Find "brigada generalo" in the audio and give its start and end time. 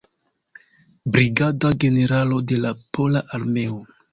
1.17-2.41